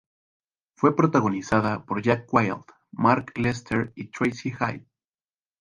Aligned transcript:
Fue 0.75 0.95
protagonizada 0.95 1.85
por 1.85 2.01
Jack 2.01 2.27
Wild, 2.33 2.63
Mark 2.91 3.33
Lester 3.37 3.93
y 3.95 4.07
Tracy 4.07 4.49
Hyde. 4.51 4.87